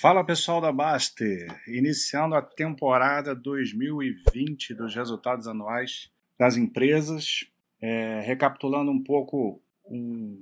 [0.00, 6.08] Fala pessoal da Baster, iniciando a temporada 2020 dos resultados anuais
[6.38, 7.50] das empresas,
[7.82, 9.60] é, recapitulando um pouco,
[9.90, 10.40] um,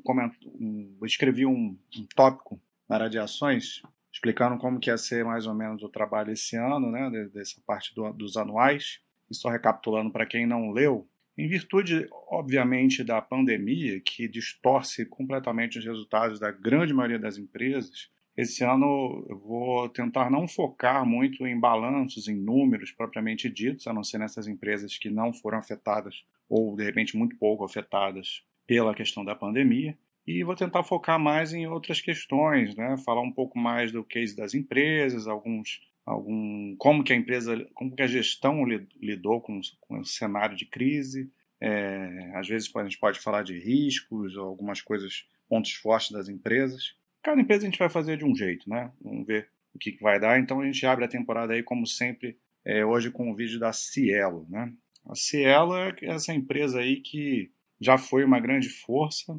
[0.60, 3.80] um, escrevi um, um, tópico na área de ações,
[4.12, 7.94] explicando como que ia ser mais ou menos o trabalho esse ano, né, dessa parte
[7.94, 9.00] do, dos anuais,
[9.30, 15.78] e só recapitulando para quem não leu, em virtude, obviamente, da pandemia, que distorce completamente
[15.78, 21.46] os resultados da grande maioria das empresas, esse ano eu vou tentar não focar muito
[21.46, 26.24] em balanços, em números propriamente ditos, a não ser nessas empresas que não foram afetadas
[26.48, 29.96] ou de repente muito pouco afetadas pela questão da pandemia.
[30.26, 32.96] E vou tentar focar mais em outras questões, né?
[33.04, 37.94] Falar um pouco mais do case das empresas, alguns algum como que a empresa, como
[37.94, 41.30] que a gestão lidou com, com o cenário de crise.
[41.60, 46.94] É, às vezes a gente pode falar de riscos algumas coisas, pontos fortes das empresas.
[47.26, 48.92] Cada empresa a gente vai fazer de um jeito, né?
[49.02, 50.38] Vamos ver o que, que vai dar.
[50.38, 53.72] Então a gente abre a temporada aí, como sempre, é, hoje com o vídeo da
[53.72, 54.72] Cielo, né?
[55.04, 59.36] A Cielo é essa empresa aí que já foi uma grande força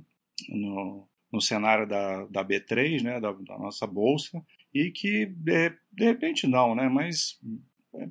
[0.49, 6.03] no, no cenário da, da B3, né, da, da nossa bolsa, e que de, de,
[6.03, 7.39] repente não, né, mas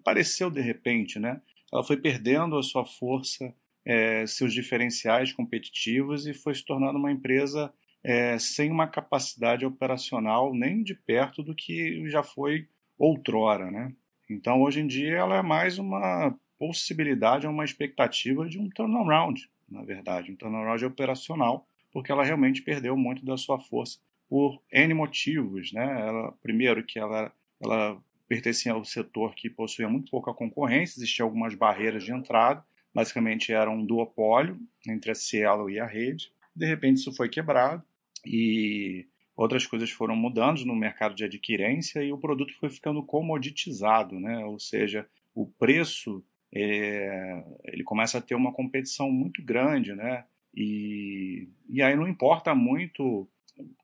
[0.02, 1.38] pareceu de repente, né,
[1.70, 3.54] ela foi perdendo a sua força,
[3.84, 7.70] é, seus diferenciais competitivos e foi se tornando uma empresa
[8.06, 13.92] é, sem uma capacidade operacional nem de perto do que já foi outrora, né?
[14.30, 19.82] Então, hoje em dia, ela é mais uma possibilidade, uma expectativa de um turnaround, na
[19.82, 23.98] verdade, um turnaround operacional, porque ela realmente perdeu muito da sua força
[24.28, 26.06] por N motivos, né?
[26.06, 31.56] Ela, primeiro que ela, ela pertencia ao setor que possuía muito pouca concorrência, existiam algumas
[31.56, 34.56] barreiras de entrada, basicamente era um duopólio
[34.88, 36.30] entre a Cielo e a rede.
[36.54, 37.82] De repente isso foi quebrado,
[38.26, 44.18] e outras coisas foram mudando no mercado de adquirência e o produto foi ficando comoditizado,
[44.18, 44.44] né?
[44.44, 50.24] ou seja, o preço é, ele começa a ter uma competição muito grande, né?
[50.54, 53.28] E, e aí não importa muito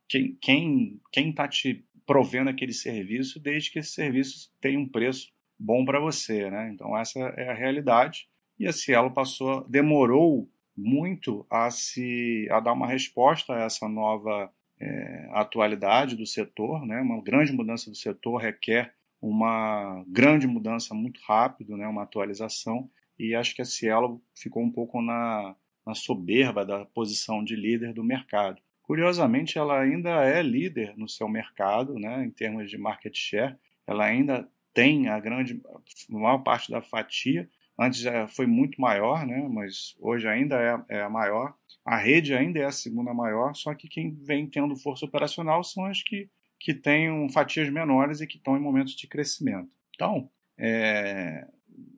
[0.09, 5.31] quem quem quem está te provendo aquele serviço, desde que esse serviço tenha um preço
[5.59, 6.71] bom para você, né?
[6.73, 8.27] Então essa é a realidade.
[8.59, 14.53] E a Cielo passou, demorou muito a se a dar uma resposta a essa nova
[14.81, 17.01] é, atualidade do setor, né?
[17.01, 21.87] Uma grande mudança do setor requer uma grande mudança muito rápido, né?
[21.87, 25.55] Uma atualização e acho que a Cielo ficou um pouco na,
[25.87, 28.61] na soberba da posição de líder do mercado.
[28.83, 32.25] Curiosamente, ela ainda é líder no seu mercado, né?
[32.25, 33.57] Em termos de market share,
[33.87, 37.49] ela ainda tem a grande a maior parte da fatia
[37.83, 39.47] Antes já foi muito maior, né?
[39.51, 40.57] mas hoje ainda
[40.89, 41.55] é, é a maior.
[41.85, 45.85] A rede ainda é a segunda maior, só que quem vem tendo força operacional são
[45.87, 49.69] as que, que têm fatias menores e que estão em momentos de crescimento.
[49.95, 51.47] Então, é,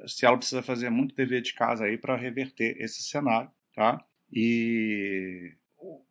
[0.06, 4.02] se ela precisa fazer muito dever de casa aí para reverter esse cenário, tá?
[4.32, 5.52] E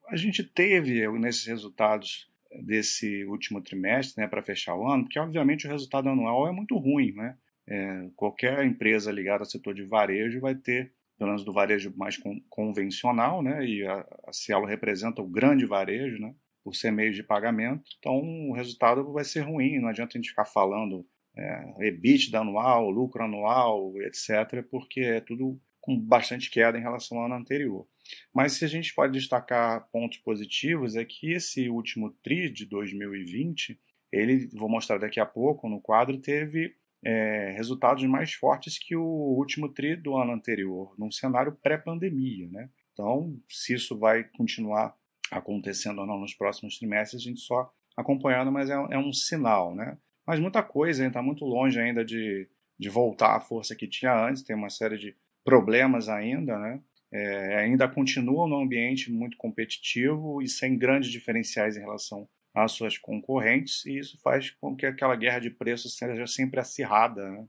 [0.07, 2.31] a gente teve nesses resultados
[2.61, 6.77] desse último trimestre, né, para fechar o ano, porque obviamente o resultado anual é muito
[6.77, 7.35] ruim, né?
[7.67, 12.17] É, qualquer empresa ligada ao setor de varejo vai ter, pelo menos do varejo mais
[12.17, 13.65] con convencional, né?
[13.65, 16.33] E a, a Cielo representa o grande varejo, né?
[16.63, 17.83] Por ser meio de pagamento.
[17.99, 18.19] Então,
[18.49, 19.79] o resultado vai ser ruim.
[19.79, 21.05] Não adianta a gente ficar falando
[21.37, 27.25] é, EBITDA anual, lucro anual, etc., porque é tudo com bastante queda em relação ao
[27.25, 27.85] ano anterior.
[28.33, 33.77] Mas se a gente pode destacar pontos positivos, é que esse último TRI de 2020,
[34.11, 39.03] ele, vou mostrar daqui a pouco no quadro, teve é, resultados mais fortes que o
[39.03, 42.49] último TRI do ano anterior, num cenário pré-pandemia.
[42.49, 42.69] Né?
[42.93, 44.95] Então, se isso vai continuar
[45.31, 49.75] acontecendo ou não nos próximos trimestres, a gente só acompanhando, mas é, é um sinal.
[49.75, 49.97] Né?
[50.25, 52.47] Mas muita coisa está muito longe ainda de,
[52.79, 56.81] de voltar à força que tinha antes, tem uma série de problemas ainda, né?
[57.15, 62.97] É, ainda continua num ambiente muito competitivo e sem grandes diferenciais em relação às suas
[62.97, 67.29] concorrentes, e isso faz com que aquela guerra de preços seja sempre acirrada.
[67.29, 67.47] Né?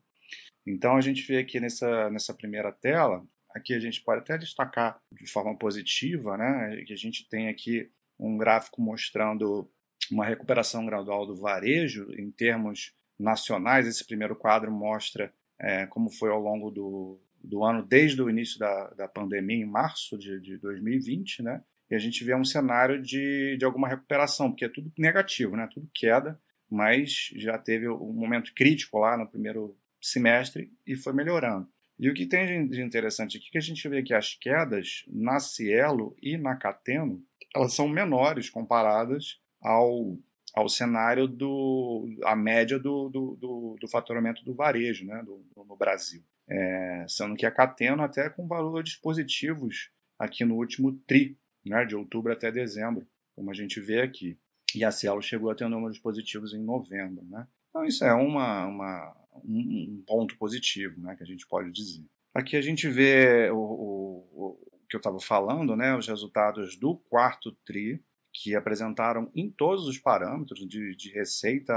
[0.67, 3.25] Então a gente vê aqui nessa, nessa primeira tela,
[3.55, 7.91] aqui a gente pode até destacar de forma positiva, né, que a gente tem aqui
[8.19, 9.71] um gráfico mostrando
[10.11, 13.87] uma recuperação gradual do varejo em termos nacionais.
[13.87, 18.59] Esse primeiro quadro mostra é, como foi ao longo do, do ano, desde o início
[18.59, 21.63] da, da pandemia, em março de, de 2020, né?
[21.95, 25.69] A gente vê um cenário de, de alguma recuperação, porque é tudo negativo, né?
[25.73, 31.69] tudo queda, mas já teve um momento crítico lá no primeiro semestre e foi melhorando.
[31.99, 35.05] E o que tem de interessante aqui é que a gente vê que as quedas
[35.09, 37.23] na Cielo e na Cateno
[37.55, 40.19] elas são menores comparadas ao,
[40.55, 45.77] ao cenário do a média do, do, do, do faturamento do varejo né, do, no
[45.77, 46.23] Brasil.
[46.49, 51.97] É, sendo que a Cateno até com valores positivos aqui no último TRI, né, de
[51.97, 54.39] outubro até dezembro, como a gente vê aqui.
[54.75, 57.25] E a Cielo chegou a ter números positivos em novembro.
[57.27, 57.47] Né?
[57.71, 62.05] Então isso é uma, uma, um, ponto positivo né, que a gente pode dizer.
[62.35, 66.97] Aqui a gente vê o, o, o que eu estava falando, né, os resultados do
[67.09, 68.03] quarto TRI,
[68.33, 71.73] que apresentaram em todos os parâmetros de, de receita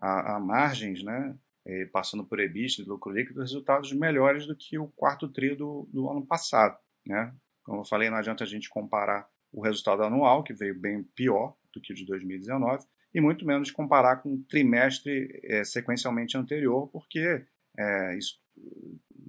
[0.00, 1.38] a, a, margens, né,
[1.92, 6.26] passando por EBITDA lucro líquido, resultados melhores do que o quarto TRI do, do ano
[6.26, 6.76] passado.
[7.06, 7.32] Né?
[7.66, 11.56] Como eu falei, não adianta a gente comparar o resultado anual, que veio bem pior
[11.74, 16.88] do que o de 2019, e muito menos comparar com o trimestre é, sequencialmente anterior,
[16.88, 17.44] porque
[17.76, 18.38] é, isso,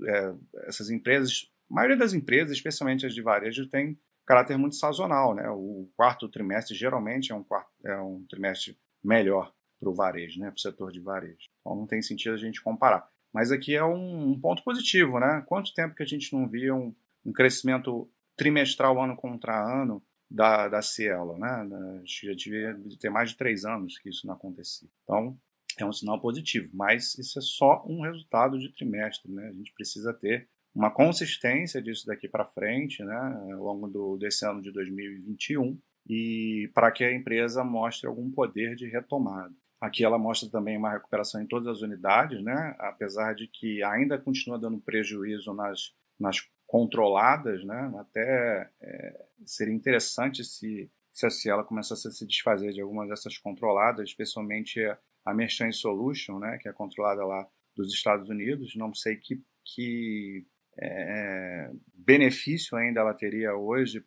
[0.07, 0.33] é,
[0.67, 5.49] essas empresas, a maioria das empresas, especialmente as de varejo, tem caráter muito sazonal, né?
[5.49, 10.47] O quarto trimestre geralmente é um, quarto, é um trimestre melhor para o varejo, né?
[10.47, 11.47] Para o setor de varejo.
[11.61, 13.09] Então não tem sentido a gente comparar.
[13.33, 15.43] Mas aqui é um, um ponto positivo, né?
[15.47, 16.93] Quanto tempo que a gente não via um,
[17.25, 21.67] um crescimento trimestral ano contra ano da, da Cielo, né?
[22.05, 24.87] Já devia ter mais de três anos que isso não acontecia.
[25.03, 25.37] Então
[25.79, 29.47] é um sinal positivo, mas isso é só um resultado de trimestre, né?
[29.47, 30.47] A gente precisa ter
[30.77, 35.75] uma consistência disso daqui para frente, né, ao longo do, desse ano de 2021,
[36.07, 39.53] e para que a empresa mostre algum poder de retomada.
[39.81, 44.19] Aqui ela mostra também uma recuperação em todas as unidades, né, apesar de que ainda
[44.19, 51.63] continua dando prejuízo nas, nas controladas, né, até é, seria interessante se, se a Cielo
[51.63, 54.83] começasse a se desfazer de algumas dessas controladas, especialmente
[55.25, 60.45] a, Merchant Solution, né, que é controlada lá dos Estados Unidos, não sei que, que
[60.77, 64.03] é, benefício ainda ela teria hoje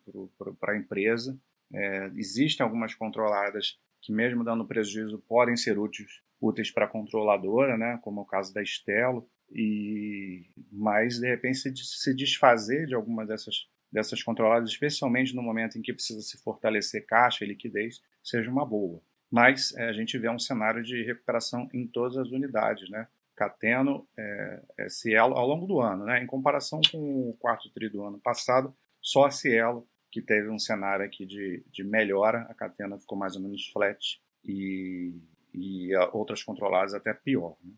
[0.59, 1.37] para a empresa.
[1.73, 7.77] É, existem algumas controladas que, mesmo dando prejuízo, podem ser úteis, úteis para a controladora,
[7.77, 13.27] né, como é o caso da Estelo, e, mas, de repente, se, desfazer de algumas
[13.27, 18.49] dessas, dessas controladas, especialmente no momento em que precisa se fortalecer caixa e liquidez, seja
[18.49, 19.01] uma boa.
[19.29, 23.07] Mas é, a gente vê um cenário de recuperação em todas as unidades, né?
[23.35, 26.21] Cateno é, é Cielo ao longo do ano, né?
[26.21, 30.59] Em comparação com o quarto tri do ano passado, só a Cielo que teve um
[30.59, 35.13] cenário aqui de, de melhora, a Catena ficou mais ou menos flat e,
[35.53, 37.55] e outras controladas até pior.
[37.63, 37.71] Né?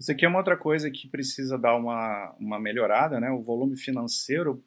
[0.00, 3.30] Isso aqui é uma outra coisa que precisa dar uma, uma melhorada, né?
[3.30, 4.64] O volume financeiro,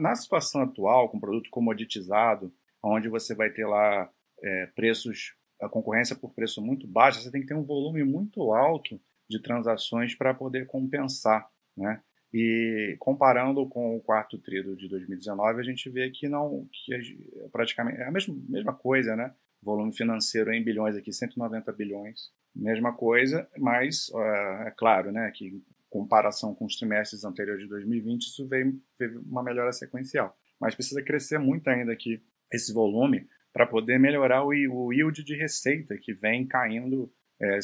[0.00, 4.10] na situação atual, com produto comoditizado, onde você vai ter lá
[4.42, 8.52] é, preços, a concorrência por preço muito baixo, você tem que ter um volume muito
[8.52, 9.00] alto
[9.30, 12.02] de transações para poder compensar, né?
[12.32, 16.98] E comparando com o quarto tríduo de 2019, a gente vê que não que é
[17.52, 19.32] praticamente é a mesma, mesma coisa, né?
[19.64, 24.10] Volume financeiro em bilhões aqui, 190 bilhões, mesma coisa, mas
[24.66, 29.16] é claro, né, que em comparação com os trimestres anteriores de 2020, isso veio, teve
[29.18, 30.36] uma melhora sequencial.
[30.60, 32.22] Mas precisa crescer muito ainda aqui
[32.52, 37.58] esse volume para poder melhorar o, o yield de receita que vem caindo é,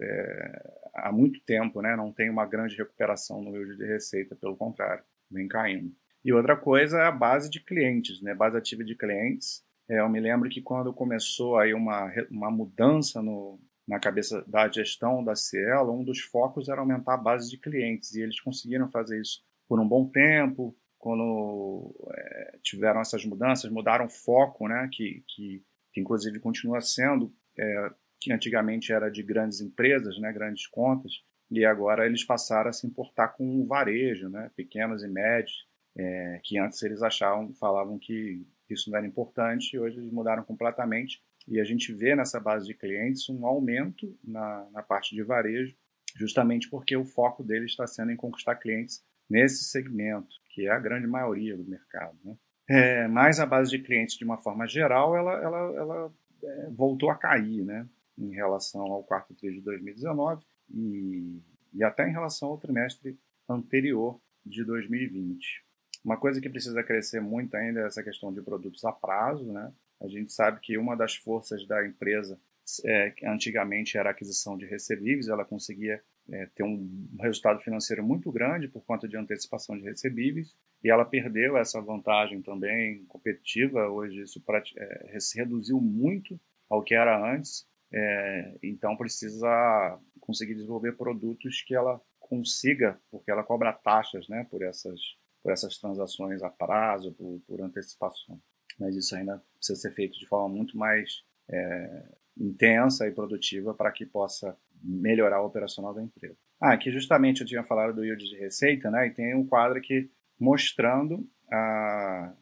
[0.00, 1.96] é, há muito tempo, né?
[1.96, 5.94] Não tem uma grande recuperação no yield de receita, pelo contrário, vem caindo.
[6.24, 8.34] E outra coisa é a base de clientes, né?
[8.34, 9.64] Base ativa de clientes.
[9.90, 14.68] É, eu me lembro que quando começou aí uma, uma mudança no, na cabeça da
[14.68, 18.88] gestão da Cielo, um dos focos era aumentar a base de clientes e eles conseguiram
[18.88, 20.76] fazer isso por um bom tempo.
[20.96, 24.88] Quando é, tiveram essas mudanças, mudaram o foco, né?
[24.92, 30.66] Que, que, que inclusive continua sendo é, que antigamente era de grandes empresas, né, grandes
[30.66, 31.12] contas,
[31.50, 36.40] e agora eles passaram a se importar com o varejo, né, pequenos e médios, é,
[36.44, 41.22] que antes eles achavam, falavam que isso não era importante, e hoje eles mudaram completamente.
[41.48, 45.74] E a gente vê nessa base de clientes um aumento na, na parte de varejo,
[46.16, 50.78] justamente porque o foco deles está sendo em conquistar clientes nesse segmento, que é a
[50.78, 52.18] grande maioria do mercado.
[52.24, 52.36] Né?
[52.68, 56.12] É, mas a base de clientes, de uma forma geral, ela, ela, ela
[56.42, 57.86] é, voltou a cair, né?
[58.20, 61.40] em relação ao quarto trimestre de 2019 e,
[61.72, 65.64] e até em relação ao trimestre anterior de 2020.
[66.04, 69.72] Uma coisa que precisa crescer muito ainda é essa questão de produtos a prazo, né?
[70.00, 72.40] A gente sabe que uma das forças da empresa,
[72.86, 78.30] é, antigamente era a aquisição de recebíveis, ela conseguia é, ter um resultado financeiro muito
[78.32, 83.88] grande por conta de antecipação de recebíveis, e ela perdeu essa vantagem também competitiva.
[83.88, 84.42] Hoje isso
[84.76, 91.74] é, se reduziu muito ao que era antes, é, então precisa conseguir desenvolver produtos que
[91.74, 95.00] ela consiga, porque ela cobra taxas né, por, essas,
[95.42, 98.40] por essas transações a prazo, por, por antecipação.
[98.78, 102.04] Mas isso ainda precisa ser feito de forma muito mais, é,
[102.38, 106.36] intensa e produtiva para que possa melhorar o operacional da empresa.
[106.60, 109.06] Ah, aqui justamente eu tinha falado do yield de receita, né?
[109.06, 112.32] E tem um quadro aqui mostrando a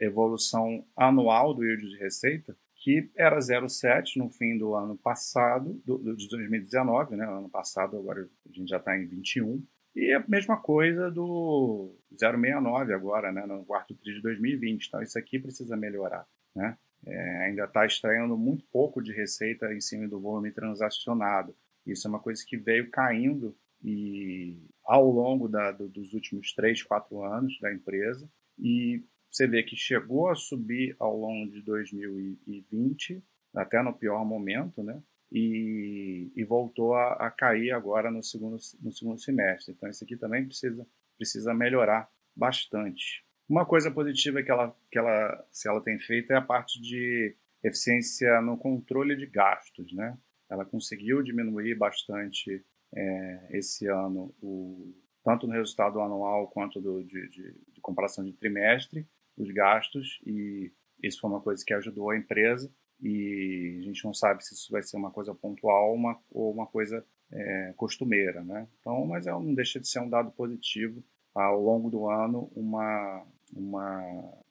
[0.00, 5.98] evolução anual do yield de receita, que era 0,7 no fim do ano passado, do,
[5.98, 7.26] do, de 2019, né?
[7.26, 9.64] Ano passado, agora a gente já está em 21.
[9.94, 13.46] E a mesma coisa do 0,69 agora, né?
[13.46, 14.86] No quarto tri de 2020.
[14.86, 16.76] Então, isso aqui precisa melhorar, né?
[17.06, 21.54] É, ainda está extraindo muito pouco de receita em cima do volume transacionado.
[21.86, 26.82] Isso é uma coisa que veio caindo e ao longo da, do, dos últimos 3,
[26.82, 28.28] 4 anos da empresa.
[28.58, 33.22] E você vê que chegou a subir ao longo de 2020,
[33.54, 35.00] até no pior momento, né?
[35.30, 39.74] E, e voltou a, a, cair agora no segundo, no segundo semestre.
[39.74, 40.86] Então, isso aqui também precisa,
[41.18, 43.24] precisa melhorar bastante.
[43.48, 47.36] Uma coisa positiva que ela, que ela, se ela tem feito é a parte de
[47.62, 50.16] eficiência no controle de gastos, né?
[50.50, 54.94] Ela conseguiu diminuir bastante é, esse ano, o,
[55.24, 59.06] tanto no resultado anual quanto do, de, de, de comparação de trimestre,
[59.36, 64.12] os gastos e isso foi uma coisa que ajudou a empresa e a gente não
[64.12, 68.66] sabe se isso vai ser uma coisa pontual uma, ou uma coisa é, costumeira, né?
[68.80, 71.02] Então, mas é, não deixa de ser um dado positivo
[71.34, 73.24] ao longo do ano uma,
[73.54, 74.02] uma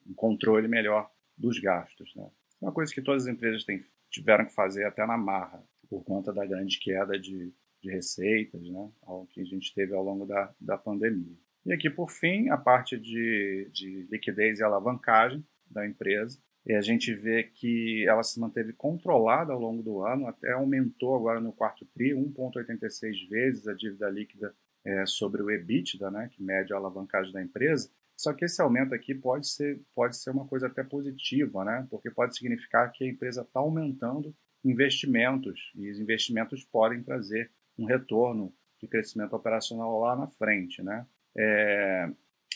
[0.08, 2.30] um controle melhor dos gastos, né?
[2.62, 6.34] Uma coisa que todas as empresas têm, tiveram que fazer até na marra por conta
[6.34, 8.90] da grande queda de, de receitas, né?
[9.04, 11.38] Algo que a gente teve ao longo da, da pandemia.
[11.66, 16.40] E aqui, por fim, a parte de, de liquidez e alavancagem da empresa.
[16.68, 21.16] E a gente vê que ela se manteve controlada ao longo do ano, até aumentou
[21.16, 24.54] agora no quarto TRI, 1,86 vezes a dívida líquida
[24.86, 27.90] é, sobre o EBITDA, né, que mede a alavancagem da empresa.
[28.18, 32.12] Só que esse aumento aqui pode ser, pode ser uma coisa até positiva, né, porque
[32.12, 38.54] pode significar que a empresa está aumentando investimentos, e os investimentos podem trazer um retorno
[38.82, 41.06] de crescimento operacional lá na frente, né?
[41.38, 42.10] É,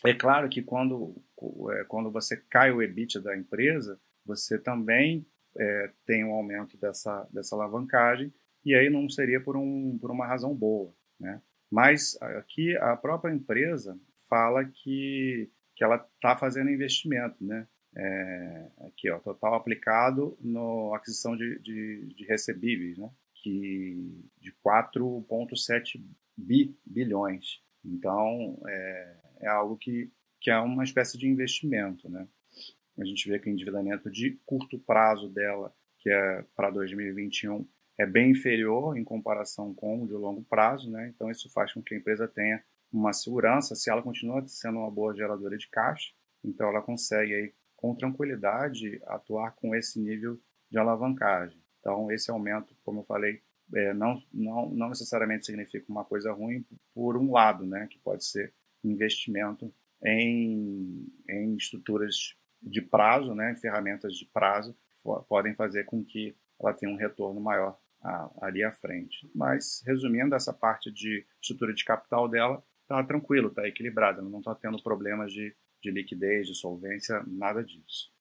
[0.06, 1.16] é claro que quando,
[1.88, 5.26] quando você cai o EBITDA da empresa, você também
[5.58, 8.34] é, tem um aumento dessa, dessa alavancagem,
[8.64, 10.94] e aí não seria por, um, por uma razão boa.
[11.20, 11.42] Né?
[11.70, 17.44] Mas aqui a própria empresa fala que, que ela está fazendo investimento.
[17.44, 17.68] Né?
[17.96, 23.10] É, aqui, ó, total aplicado na aquisição de, de, de recebíveis, né?
[23.36, 26.04] que, de 4,7
[26.38, 27.62] bi, bilhões.
[27.84, 32.28] Então, é, é algo que, que é uma espécie de investimento, né?
[33.00, 37.66] A gente vê que o endividamento de curto prazo dela, que é para 2021,
[37.98, 41.12] é bem inferior em comparação com o de longo prazo, né?
[41.16, 44.92] Então, isso faz com que a empresa tenha uma segurança, se ela continua sendo uma
[44.92, 46.12] boa geradora de caixa,
[46.44, 51.62] então ela consegue aí, com tranquilidade, atuar com esse nível de alavancagem.
[51.80, 53.42] Então, esse aumento, como eu falei,
[53.74, 58.26] é, não, não, não necessariamente significa uma coisa ruim por um lado, né, que pode
[58.26, 59.74] ser investimento
[60.06, 64.76] em, em estruturas de prazo, né, ferramentas de prazo,
[65.28, 67.78] podem fazer com que ela tenha um retorno maior
[68.42, 69.30] ali à frente.
[69.34, 74.54] Mas, resumindo, essa parte de estrutura de capital dela está tranquilo, está equilibrada, não está
[74.56, 78.12] tendo problemas de, de liquidez, de solvência, nada disso.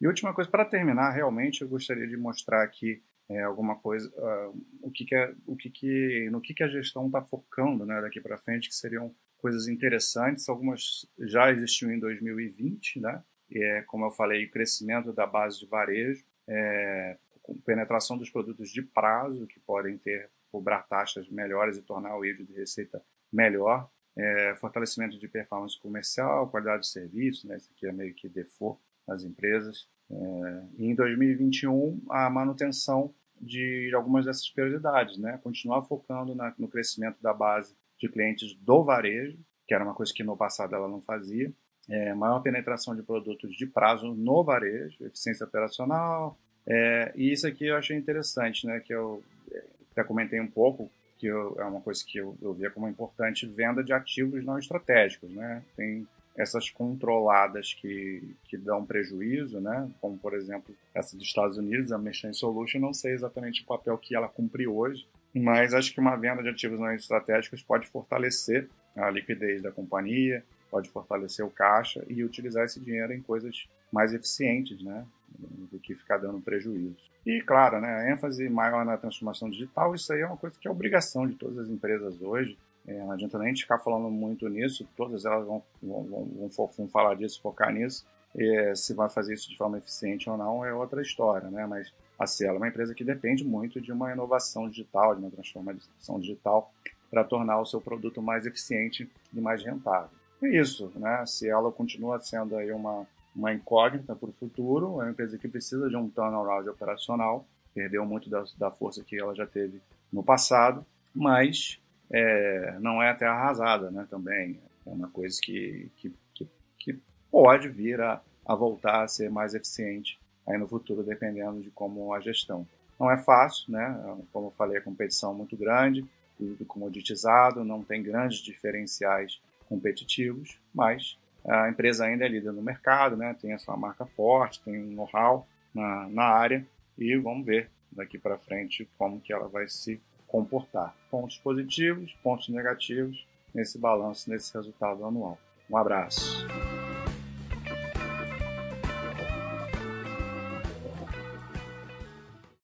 [0.00, 4.66] E última coisa, para terminar, realmente eu gostaria de mostrar aqui é, alguma coisa, uh,
[4.80, 8.00] o que, que é, o que, que no que, que a gestão está focando, né,
[8.00, 10.48] daqui para frente, que seriam coisas interessantes.
[10.48, 13.22] Algumas já existiam em 2020, né?
[13.50, 18.30] E é, como eu falei, o crescimento da base de varejo, é, com penetração dos
[18.30, 23.02] produtos de prazo que podem ter cobrar taxas melhores e tornar o índice de receita
[23.32, 27.56] melhor, é, fortalecimento de performance comercial, qualidade de serviço, né?
[27.56, 29.88] Isso aqui é meio que default nas empresas.
[30.10, 35.38] É, e em 2021, a manutenção de algumas dessas prioridades, né?
[35.42, 40.12] Continuar focando na, no crescimento da base de clientes do varejo, que era uma coisa
[40.12, 41.52] que no passado ela não fazia.
[41.88, 46.38] É, maior penetração de produtos de prazo no varejo, eficiência operacional.
[46.66, 48.80] É, e isso aqui eu achei interessante, né?
[48.80, 52.52] Que eu é, até comentei um pouco, que eu, é uma coisa que eu, eu
[52.52, 55.62] via como importante, venda de ativos não estratégicos, né?
[55.76, 56.06] Tem
[56.38, 59.90] essas controladas que, que dão prejuízo, né?
[60.00, 63.98] como por exemplo essa dos Estados Unidos, a Machine Solution, não sei exatamente o papel
[63.98, 68.68] que ela cumpre hoje, mas acho que uma venda de ativos não estratégicos pode fortalecer
[68.96, 74.12] a liquidez da companhia, pode fortalecer o caixa e utilizar esse dinheiro em coisas mais
[74.12, 75.06] eficientes, né?
[75.38, 76.96] do que ficar dando prejuízo.
[77.24, 80.66] E, claro, né, a ênfase maior na transformação digital, isso aí é uma coisa que
[80.66, 82.56] é obrigação de todas as empresas hoje.
[82.86, 87.14] É, não adianta nem ficar falando muito nisso, todas elas vão, vão, vão, vão falar
[87.14, 88.06] disso, focar nisso.
[88.34, 91.66] E, se vai fazer isso de forma eficiente ou não é outra história, né?
[91.66, 95.30] Mas a Cielo é uma empresa que depende muito de uma inovação digital, de uma
[95.30, 96.72] transformação digital
[97.08, 100.10] para tornar o seu produto mais eficiente e mais rentável.
[100.42, 101.16] É isso, né?
[101.20, 105.48] A Cielo continua sendo aí uma, uma incógnita para o futuro, é uma empresa que
[105.48, 109.80] precisa de um turnaround operacional, perdeu muito da, da força que ela já teve
[110.12, 110.84] no passado,
[111.14, 114.06] mas é, não é terra arrasada, né?
[114.10, 116.48] Também é uma coisa que, que, que,
[116.78, 116.98] que
[117.30, 122.12] pode vir a, a voltar a ser mais eficiente aí no futuro, dependendo de como
[122.14, 122.66] a gestão.
[122.98, 124.16] Não é fácil, né?
[124.32, 126.04] Como eu falei, a competição é muito grande,
[126.36, 133.16] tudo comoditizado, não tem grandes diferenciais competitivos, mas a empresa ainda é líder no mercado,
[133.16, 133.36] né?
[133.40, 138.18] Tem a sua marca forte, tem um know-how na, na área e vamos ver daqui
[138.18, 140.94] para frente como que ela vai se comportar.
[141.10, 145.38] Pontos positivos, pontos negativos nesse balanço, nesse resultado anual.
[145.70, 146.47] Um abraço.